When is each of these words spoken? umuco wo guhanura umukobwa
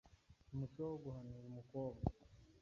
umuco 0.53 0.79
wo 0.89 0.95
guhanura 1.03 1.45
umukobwa 1.51 2.03